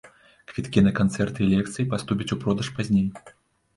Квіткі 0.51 0.83
на 0.87 0.93
канцэрты 1.01 1.39
і 1.47 1.49
лекцыі 1.53 1.85
паступяць 1.93 2.31
у 2.37 2.39
продаж 2.45 2.67
пазней. 2.79 3.07